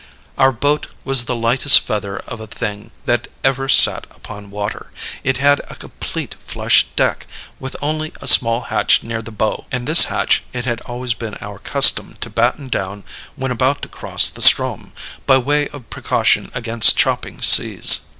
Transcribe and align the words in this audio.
"Our 0.35 0.51
boat 0.51 0.87
was 1.05 1.25
the 1.25 1.35
lightest 1.35 1.79
feather 1.79 2.17
of 2.21 2.39
a 2.39 2.47
thing 2.47 2.89
that 3.05 3.27
ever 3.43 3.69
sat 3.69 4.05
upon 4.09 4.49
water. 4.49 4.89
It 5.23 5.37
had 5.37 5.61
a 5.69 5.75
complete 5.75 6.35
flush 6.47 6.87
deck, 6.95 7.27
with 7.59 7.75
only 7.83 8.11
a 8.19 8.27
small 8.27 8.61
hatch 8.61 9.03
near 9.03 9.21
the 9.21 9.31
bow; 9.31 9.67
and 9.71 9.87
this 9.87 10.05
hatch 10.05 10.41
it 10.53 10.65
had 10.65 10.81
always 10.87 11.13
been 11.13 11.37
our 11.39 11.59
custom 11.59 12.17
to 12.21 12.31
batten 12.31 12.67
down 12.67 13.03
when 13.35 13.51
about 13.51 13.83
to 13.83 13.87
cross 13.87 14.27
the 14.27 14.41
Ström, 14.41 14.89
by 15.27 15.37
way 15.37 15.67
of 15.67 15.91
precaution 15.91 16.49
against 16.55 16.97
chopping 16.97 17.39
seas. 17.39 17.99